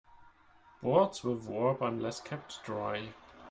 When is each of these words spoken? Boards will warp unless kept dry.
Boards 0.81 1.23
will 1.23 1.35
warp 1.35 1.79
unless 1.83 2.21
kept 2.21 2.63
dry. 2.65 3.09